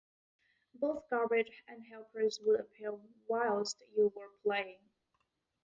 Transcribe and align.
Both 0.73 1.07
garbage, 1.11 1.61
and 1.67 1.85
helpers, 1.85 2.39
would 2.41 2.59
appear 2.59 2.97
whilst 3.27 3.77
you 3.95 4.11
were 4.15 4.31
playing. 4.43 4.89